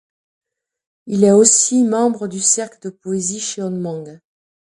Il 1.05 1.23
est 1.23 1.29
aussi 1.31 1.83
membre 1.83 2.27
du 2.27 2.39
cercle 2.39 2.79
de 2.81 2.89
poésie, 2.89 3.39
Cheonmong. 3.39 4.19